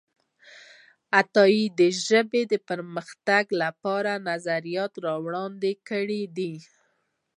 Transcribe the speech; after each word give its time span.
عطايي 1.19 1.63
د 1.79 1.81
ژبې 2.07 2.41
د 2.51 2.53
پرمختګ 2.69 3.43
لپاره 3.63 4.11
نظریات 4.29 4.93
وړاندې 5.25 5.71
کړي 5.89 6.23
دي. 6.37 6.53